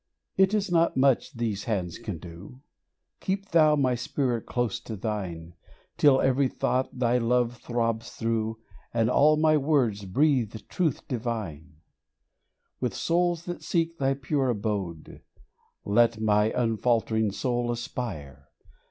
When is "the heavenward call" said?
5.51-6.09